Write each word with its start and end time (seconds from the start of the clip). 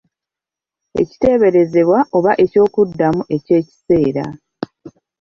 Ekiteeberezebwa 1.01 1.99
oba 2.17 2.31
eky'okuddamu 2.43 3.21
ekyekiseera. 3.35 4.25